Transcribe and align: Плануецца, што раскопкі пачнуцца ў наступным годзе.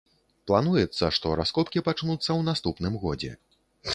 Плануецца, 0.51 1.09
што 1.17 1.33
раскопкі 1.41 1.83
пачнуцца 1.89 2.25
ў 2.25 2.41
наступным 2.49 2.97
годзе. 3.07 3.31